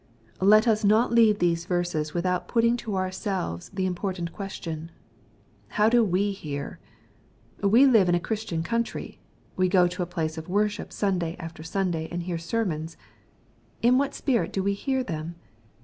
Let 0.41 0.67
us 0.67 0.83
not 0.83 1.11
leave 1.13 1.37
these 1.37 1.65
verses 1.67 2.11
without 2.11 2.47
putting 2.47 2.75
to 2.77 2.95
our 2.95 3.11
selves 3.11 3.69
the 3.69 3.85
important 3.85 4.33
question," 4.33 4.89
How 5.77 5.89
do 5.89 6.03
we 6.03 6.31
hear?" 6.31 6.79
We 7.61 7.85
live 7.85 8.09
in 8.09 8.15
a 8.15 8.19
Christian 8.19 8.63
country. 8.63 9.19
We 9.55 9.69
go 9.69 9.85
to 9.87 10.01
a 10.01 10.07
place 10.07 10.39
of 10.39 10.49
worship 10.49 10.91
Sunday 10.91 11.35
after 11.37 11.61
Sunday, 11.61 12.07
and 12.09 12.23
hear 12.23 12.39
sermons. 12.39 12.97
In 13.83 13.99
what 13.99 14.15
spirit 14.15 14.51
do 14.51 14.63
we 14.63 14.73
hear 14.73 15.03
them 15.03 15.35